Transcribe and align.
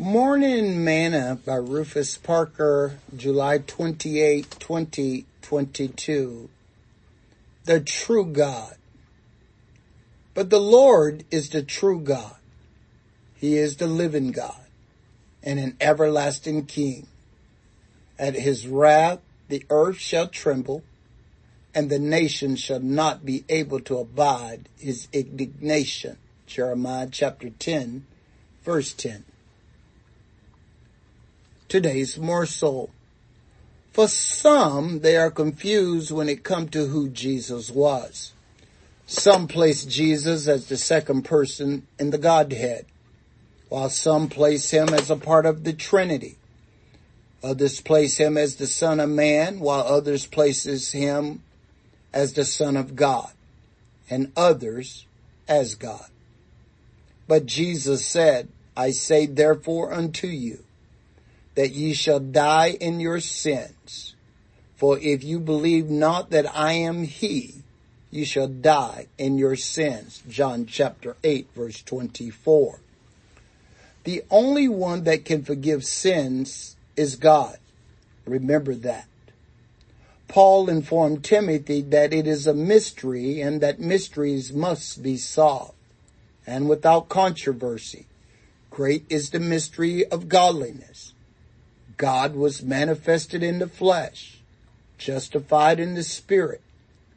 Morning 0.00 0.82
Manna 0.82 1.38
by 1.44 1.56
Rufus 1.56 2.16
Parker, 2.16 2.96
July 3.14 3.58
28, 3.58 4.50
2022. 4.58 6.48
The 7.64 7.80
true 7.80 8.24
God. 8.24 8.76
But 10.32 10.48
the 10.48 10.58
Lord 10.58 11.24
is 11.30 11.50
the 11.50 11.62
true 11.62 12.00
God. 12.00 12.36
He 13.34 13.58
is 13.58 13.76
the 13.76 13.86
living 13.86 14.32
God 14.32 14.64
and 15.42 15.60
an 15.60 15.76
everlasting 15.82 16.64
King. 16.64 17.06
At 18.18 18.36
his 18.36 18.66
wrath 18.66 19.20
the 19.50 19.66
earth 19.68 19.98
shall 19.98 20.28
tremble 20.28 20.82
and 21.74 21.90
the 21.90 21.98
nations 21.98 22.58
shall 22.58 22.80
not 22.80 23.26
be 23.26 23.44
able 23.50 23.80
to 23.80 23.98
abide 23.98 24.70
his 24.78 25.08
indignation. 25.12 26.16
Jeremiah 26.46 27.08
chapter 27.12 27.50
10 27.50 28.06
verse 28.64 28.94
10 28.94 29.26
today's 31.70 32.18
morsel. 32.18 32.90
For 33.92 34.08
some, 34.08 35.00
they 35.00 35.16
are 35.16 35.30
confused 35.30 36.10
when 36.10 36.28
it 36.28 36.42
comes 36.42 36.70
to 36.70 36.86
who 36.86 37.08
Jesus 37.08 37.70
was. 37.70 38.32
Some 39.06 39.46
place 39.46 39.84
Jesus 39.84 40.48
as 40.48 40.66
the 40.66 40.76
second 40.76 41.22
person 41.22 41.86
in 41.98 42.10
the 42.10 42.18
Godhead, 42.18 42.86
while 43.68 43.88
some 43.88 44.28
place 44.28 44.70
him 44.70 44.88
as 44.88 45.10
a 45.10 45.16
part 45.16 45.46
of 45.46 45.62
the 45.62 45.72
Trinity. 45.72 46.36
Others 47.42 47.80
place 47.80 48.18
him 48.18 48.36
as 48.36 48.56
the 48.56 48.66
Son 48.66 49.00
of 49.00 49.08
Man, 49.08 49.60
while 49.60 49.86
others 49.86 50.26
places 50.26 50.92
him 50.92 51.42
as 52.12 52.32
the 52.32 52.44
Son 52.44 52.76
of 52.76 52.96
God, 52.96 53.30
and 54.10 54.32
others 54.36 55.06
as 55.48 55.76
God. 55.76 56.06
But 57.28 57.46
Jesus 57.46 58.04
said, 58.04 58.48
I 58.76 58.90
say 58.90 59.26
therefore 59.26 59.92
unto 59.92 60.26
you, 60.26 60.64
that 61.54 61.72
ye 61.72 61.92
shall 61.94 62.20
die 62.20 62.76
in 62.80 63.00
your 63.00 63.20
sins. 63.20 64.14
For 64.76 64.98
if 64.98 65.22
you 65.22 65.40
believe 65.40 65.90
not 65.90 66.30
that 66.30 66.54
I 66.56 66.72
am 66.72 67.04
he, 67.04 67.62
you 68.10 68.24
shall 68.24 68.48
die 68.48 69.06
in 69.18 69.38
your 69.38 69.56
sins. 69.56 70.22
John 70.28 70.66
chapter 70.66 71.16
8 71.22 71.48
verse 71.54 71.82
24. 71.82 72.80
The 74.04 74.22
only 74.30 74.68
one 74.68 75.04
that 75.04 75.24
can 75.24 75.44
forgive 75.44 75.84
sins 75.84 76.76
is 76.96 77.16
God. 77.16 77.58
Remember 78.24 78.74
that. 78.74 79.06
Paul 80.28 80.70
informed 80.70 81.24
Timothy 81.24 81.82
that 81.82 82.12
it 82.12 82.26
is 82.26 82.46
a 82.46 82.54
mystery 82.54 83.40
and 83.40 83.60
that 83.60 83.80
mysteries 83.80 84.52
must 84.52 85.02
be 85.02 85.16
solved 85.16 85.74
and 86.46 86.68
without 86.68 87.08
controversy. 87.08 88.06
Great 88.70 89.04
is 89.08 89.30
the 89.30 89.40
mystery 89.40 90.06
of 90.06 90.28
godliness. 90.28 91.12
God 92.00 92.34
was 92.34 92.62
manifested 92.62 93.42
in 93.42 93.58
the 93.58 93.68
flesh, 93.68 94.38
justified 94.96 95.78
in 95.78 95.92
the 95.92 96.02
spirit, 96.02 96.62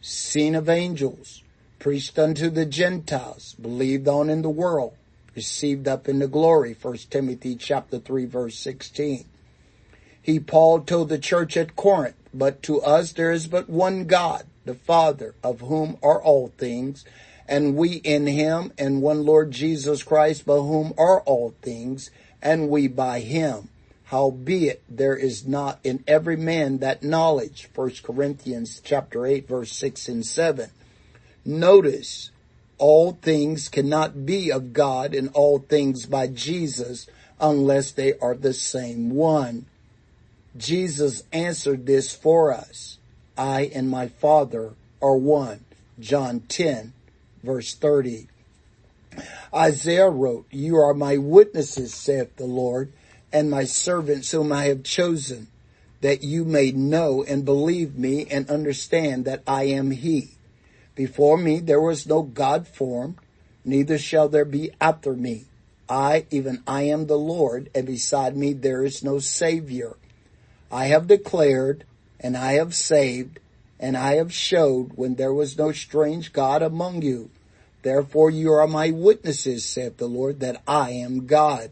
seen 0.00 0.56
of 0.56 0.68
angels, 0.68 1.44
preached 1.78 2.18
unto 2.18 2.50
the 2.50 2.66
Gentiles, 2.66 3.54
believed 3.62 4.08
on 4.08 4.28
in 4.28 4.42
the 4.42 4.50
world, 4.50 4.94
received 5.36 5.86
up 5.86 6.08
into 6.08 6.26
glory. 6.26 6.74
1 6.82 6.96
Timothy 7.10 7.54
chapter 7.54 8.00
3 8.00 8.24
verse 8.24 8.58
16. 8.58 9.24
He, 10.20 10.40
Paul, 10.40 10.80
told 10.80 11.10
the 11.10 11.18
church 11.18 11.56
at 11.56 11.76
Corinth, 11.76 12.16
but 12.34 12.60
to 12.64 12.82
us 12.82 13.12
there 13.12 13.30
is 13.30 13.46
but 13.46 13.70
one 13.70 14.06
God, 14.06 14.46
the 14.64 14.74
Father, 14.74 15.36
of 15.44 15.60
whom 15.60 15.96
are 16.02 16.20
all 16.20 16.48
things, 16.58 17.04
and 17.46 17.76
we 17.76 17.98
in 17.98 18.26
him, 18.26 18.72
and 18.76 19.00
one 19.00 19.24
Lord 19.24 19.52
Jesus 19.52 20.02
Christ, 20.02 20.44
by 20.44 20.56
whom 20.56 20.92
are 20.98 21.20
all 21.20 21.54
things, 21.62 22.10
and 22.42 22.68
we 22.68 22.88
by 22.88 23.20
him. 23.20 23.68
Howbeit 24.04 24.82
there 24.88 25.16
is 25.16 25.46
not 25.46 25.78
in 25.84 26.04
every 26.06 26.36
man 26.36 26.78
that 26.78 27.02
knowledge. 27.02 27.68
1 27.74 27.92
Corinthians 28.02 28.80
chapter 28.84 29.26
8 29.26 29.48
verse 29.48 29.72
6 29.72 30.08
and 30.08 30.26
7. 30.26 30.70
Notice 31.44 32.30
all 32.78 33.12
things 33.12 33.68
cannot 33.68 34.26
be 34.26 34.50
of 34.50 34.72
God 34.72 35.14
and 35.14 35.30
all 35.34 35.58
things 35.58 36.06
by 36.06 36.26
Jesus 36.26 37.06
unless 37.40 37.90
they 37.90 38.18
are 38.18 38.34
the 38.34 38.52
same 38.52 39.10
one. 39.10 39.66
Jesus 40.56 41.22
answered 41.32 41.86
this 41.86 42.14
for 42.14 42.52
us. 42.52 42.98
I 43.36 43.70
and 43.74 43.88
my 43.88 44.08
Father 44.08 44.72
are 45.00 45.16
one. 45.16 45.64
John 45.98 46.40
10 46.48 46.92
verse 47.42 47.74
30. 47.74 48.28
Isaiah 49.54 50.08
wrote, 50.08 50.46
You 50.50 50.76
are 50.76 50.94
my 50.94 51.18
witnesses, 51.18 51.94
saith 51.94 52.36
the 52.36 52.46
Lord, 52.46 52.92
and 53.32 53.50
my 53.50 53.64
servants 53.64 54.30
whom 54.30 54.52
I 54.52 54.64
have 54.64 54.82
chosen, 54.82 55.48
that 56.00 56.22
you 56.22 56.44
may 56.44 56.72
know 56.72 57.22
and 57.22 57.44
believe 57.44 57.96
me 57.96 58.26
and 58.30 58.50
understand 58.50 59.24
that 59.24 59.42
I 59.46 59.64
am 59.64 59.90
he. 59.90 60.32
Before 60.94 61.38
me 61.38 61.60
there 61.60 61.80
was 61.80 62.06
no 62.06 62.22
God 62.22 62.66
formed, 62.66 63.16
neither 63.64 63.98
shall 63.98 64.28
there 64.28 64.44
be 64.44 64.72
after 64.80 65.14
me. 65.14 65.46
I, 65.88 66.26
even 66.30 66.62
I 66.66 66.82
am 66.82 67.06
the 67.06 67.18
Lord, 67.18 67.70
and 67.74 67.86
beside 67.86 68.36
me 68.36 68.52
there 68.52 68.84
is 68.84 69.04
no 69.04 69.18
Savior. 69.18 69.96
I 70.70 70.86
have 70.86 71.06
declared, 71.06 71.84
and 72.20 72.36
I 72.36 72.54
have 72.54 72.74
saved, 72.74 73.40
and 73.78 73.96
I 73.96 74.14
have 74.14 74.32
showed 74.32 74.92
when 74.94 75.16
there 75.16 75.34
was 75.34 75.58
no 75.58 75.72
strange 75.72 76.32
God 76.32 76.62
among 76.62 77.02
you. 77.02 77.30
Therefore 77.82 78.30
you 78.30 78.52
are 78.52 78.68
my 78.68 78.90
witnesses, 78.90 79.64
saith 79.64 79.96
the 79.96 80.06
Lord, 80.06 80.40
that 80.40 80.62
I 80.66 80.90
am 80.90 81.26
God. 81.26 81.70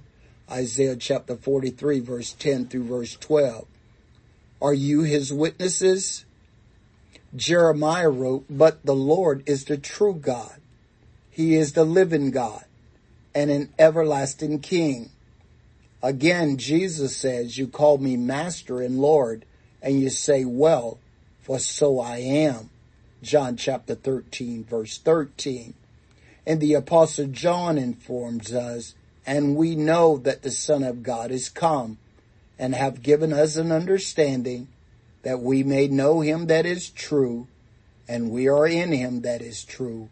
Isaiah 0.51 0.97
chapter 0.97 1.37
43 1.37 2.01
verse 2.01 2.33
10 2.33 2.67
through 2.67 2.85
verse 2.85 3.17
12. 3.17 3.67
Are 4.61 4.75
you 4.75 5.03
his 5.03 5.33
witnesses? 5.33 6.25
Jeremiah 7.35 8.11
wrote, 8.11 8.47
but 8.51 8.85
the 8.85 8.95
Lord 8.95 9.43
is 9.47 9.65
the 9.65 9.79
true 9.79 10.15
God. 10.15 10.57
He 11.31 11.55
is 11.55 11.73
the 11.73 11.85
living 11.85 12.31
God 12.31 12.65
and 13.35 13.51
an 13.51 13.73
everlasting 13.79 14.59
King. 14.61 15.11
Again, 16.03 16.57
Jesus 16.57 17.17
says, 17.17 17.57
you 17.57 17.69
call 17.69 17.99
me 17.99 18.17
master 18.17 18.83
and 18.83 18.99
Lord 18.99 19.45
and 19.81 20.01
you 20.01 20.11
say, 20.11 20.45
well, 20.45 20.99
for 21.41 21.59
so 21.59 22.01
I 22.01 22.19
am. 22.19 22.71
John 23.23 23.57
chapter 23.57 23.95
13 23.95 24.65
verse 24.65 24.99
13. 24.99 25.75
And 26.47 26.61
the 26.61 26.75
apostle 26.75 27.27
John 27.27 27.79
informs 27.79 28.53
us 28.53 28.95
and 29.27 29.57
we 29.57 29.77
know 29.77 30.19
that 30.19 30.43
the 30.43 30.51
Son 30.51 30.83
of 30.83 31.03
God 31.03 31.31
is 31.31 31.49
come 31.49 31.99
and 32.59 32.75
have 32.75 33.03
given 33.03 33.33
us 33.33 33.57
an 33.57 33.73
understanding 33.73 34.69
that 35.23 35.41
we 35.41 35.63
may 35.63 35.89
know 35.89 36.21
him 36.21 36.47
that 36.47 36.67
is 36.67 36.91
true 36.91 37.47
and 38.11 38.31
we 38.31 38.49
are 38.49 38.67
in 38.67 38.93
him 38.93 39.21
that 39.23 39.41
is 39.41 39.65
true, 39.65 40.09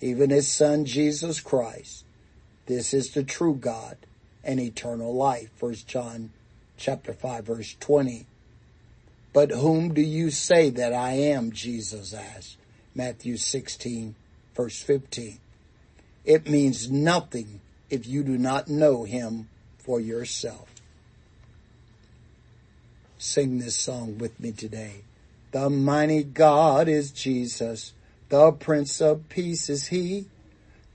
even 0.00 0.30
his 0.30 0.50
son 0.50 0.84
Jesus 0.84 1.40
Christ. 1.40 2.04
This 2.66 2.92
is 2.92 3.12
the 3.12 3.22
true 3.22 3.54
God 3.54 3.96
and 4.42 4.58
eternal 4.58 5.14
life. 5.14 5.50
First 5.54 5.86
John 5.86 6.30
chapter 6.76 7.12
5 7.12 7.44
verse 7.44 7.76
20. 7.78 8.26
But 9.32 9.52
whom 9.52 9.94
do 9.94 10.02
you 10.02 10.30
say 10.30 10.70
that 10.70 10.92
I 10.92 11.12
am? 11.12 11.52
Jesus 11.52 12.12
asked. 12.12 12.56
Matthew 12.94 13.36
16 13.36 14.16
verse 14.54 14.82
15. 14.82 15.38
It 16.24 16.48
means 16.48 16.90
nothing 16.90 17.60
if 17.90 18.06
you 18.06 18.22
do 18.22 18.36
not 18.38 18.68
know 18.68 19.04
him 19.04 19.48
for 19.78 20.00
yourself. 20.00 20.68
Sing 23.18 23.58
this 23.58 23.76
song 23.76 24.18
with 24.18 24.38
me 24.38 24.52
today. 24.52 25.02
The 25.52 25.70
mighty 25.70 26.22
God 26.22 26.88
is 26.88 27.10
Jesus. 27.10 27.92
The 28.28 28.52
Prince 28.52 29.00
of 29.00 29.28
Peace 29.28 29.70
is 29.70 29.86
he. 29.86 30.26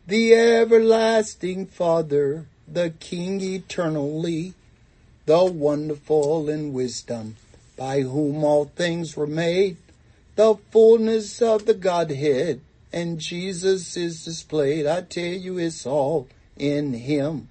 The 0.06 0.36
everlasting 0.36 1.68
Father, 1.68 2.46
the 2.68 2.92
King 3.00 3.42
eternally, 3.42 4.54
the 5.26 5.46
wonderful 5.46 6.50
in 6.50 6.74
wisdom, 6.74 7.38
by 7.78 8.02
whom 8.02 8.44
all 8.44 8.66
things 8.66 9.16
were 9.16 9.28
made, 9.28 9.78
the 10.36 10.56
fullness 10.72 11.42
of 11.42 11.66
the 11.66 11.74
Godhead, 11.74 12.62
and 12.92 13.20
Jesus 13.20 13.96
is 13.96 14.26
displayed. 14.26 14.86
I 14.86 15.02
tell 15.02 15.24
you 15.24 15.58
it's 15.58 15.86
all 15.86 16.28
in 16.58 16.94
him. 16.94 17.48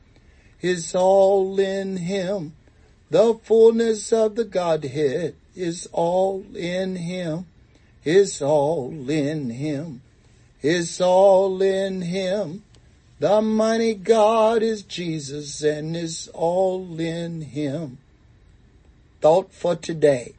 Is 0.61 0.95
all 0.95 1.59
in 1.59 1.97
him. 1.97 2.55
The 3.11 3.35
fullness 3.43 4.13
of 4.13 4.37
the 4.37 4.45
Godhead 4.45 5.35
is 5.57 5.89
all 5.93 6.45
in 6.55 6.97
him. 6.97 7.47
Is 8.05 8.41
all 8.41 9.11
in 9.11 9.51
him. 9.51 10.03
Is 10.63 11.01
all 11.01 11.63
in 11.63 12.03
him. 12.03 12.63
The 13.19 13.43
mighty 13.43 13.95
God 13.95 14.63
is 14.63 14.83
Jesus 14.83 15.63
and 15.63 15.97
is 15.97 16.29
all 16.33 16.99
in 17.01 17.43
him. 17.43 17.99
Thought 19.21 19.53
for 19.53 19.77
today. 19.77 20.35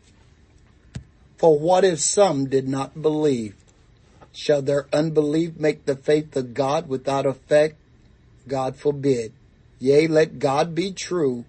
For 1.37 1.57
what 1.57 1.83
if 1.83 1.99
some 1.99 2.47
did 2.47 2.67
not 2.67 3.01
believe? 3.01 3.55
Shall 4.31 4.61
their 4.61 4.87
unbelief 4.93 5.59
make 5.59 5.85
the 5.85 5.95
faith 5.95 6.35
of 6.35 6.53
God 6.53 6.87
without 6.87 7.25
effect? 7.25 7.75
God 8.47 8.75
forbid. 8.75 9.33
Yea, 9.79 10.07
let 10.07 10.39
God 10.39 10.75
be 10.75 10.91
true 10.91 11.45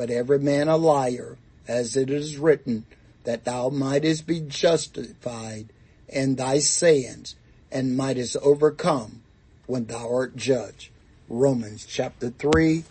but 0.00 0.08
every 0.08 0.38
man 0.38 0.66
a 0.66 0.78
liar, 0.78 1.36
as 1.68 1.94
it 1.94 2.08
is 2.08 2.38
written, 2.38 2.86
that 3.24 3.44
thou 3.44 3.68
mightest 3.68 4.26
be 4.26 4.40
justified 4.40 5.66
in 6.08 6.36
thy 6.36 6.58
sayings 6.58 7.34
and 7.70 7.98
mightest 7.98 8.34
overcome 8.38 9.20
when 9.66 9.84
thou 9.84 10.10
art 10.10 10.34
judged. 10.36 10.88
Romans 11.28 11.84
chapter 11.84 12.30
3, 12.30 12.82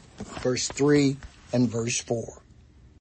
verse 0.43 0.67
3 0.67 1.17
and 1.51 1.67
verse 1.67 1.99
4. 1.99 2.43